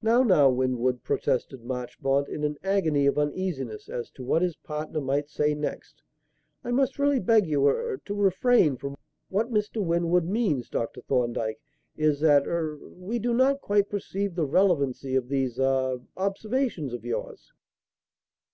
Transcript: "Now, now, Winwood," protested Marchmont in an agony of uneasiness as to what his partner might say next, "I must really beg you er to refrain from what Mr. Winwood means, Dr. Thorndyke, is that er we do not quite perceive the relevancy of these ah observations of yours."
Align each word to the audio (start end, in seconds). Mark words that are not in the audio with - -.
"Now, 0.00 0.22
now, 0.22 0.48
Winwood," 0.48 1.02
protested 1.04 1.64
Marchmont 1.66 2.28
in 2.30 2.44
an 2.44 2.56
agony 2.64 3.04
of 3.04 3.18
uneasiness 3.18 3.90
as 3.90 4.10
to 4.12 4.24
what 4.24 4.40
his 4.40 4.56
partner 4.56 5.02
might 5.02 5.28
say 5.28 5.52
next, 5.54 6.00
"I 6.64 6.70
must 6.70 6.98
really 6.98 7.20
beg 7.20 7.46
you 7.46 7.66
er 7.68 8.00
to 8.06 8.14
refrain 8.14 8.78
from 8.78 8.96
what 9.28 9.52
Mr. 9.52 9.84
Winwood 9.84 10.24
means, 10.24 10.70
Dr. 10.70 11.02
Thorndyke, 11.02 11.60
is 11.94 12.20
that 12.20 12.46
er 12.48 12.78
we 12.78 13.18
do 13.18 13.34
not 13.34 13.60
quite 13.60 13.90
perceive 13.90 14.34
the 14.34 14.46
relevancy 14.46 15.14
of 15.14 15.28
these 15.28 15.60
ah 15.60 15.98
observations 16.16 16.94
of 16.94 17.04
yours." 17.04 17.52